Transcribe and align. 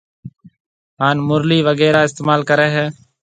هانَ 1.01 1.17
مُرلِي 1.27 1.59
وغيره 1.67 2.01
استعمال 2.07 2.41
ڪريَ 2.49 2.67
هيَ 2.75 2.85